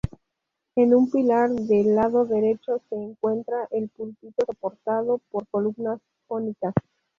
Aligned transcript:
En 0.75 0.95
un 0.95 1.11
pilar 1.11 1.51
del 1.51 1.93
lado 1.93 2.25
derecho 2.25 2.81
se 2.89 2.95
encuentra 2.95 3.67
el 3.69 3.87
púlpito 3.89 4.43
soportado 4.47 5.19
por 5.29 5.45
columnas 5.47 5.99
jónicas. 6.27 6.73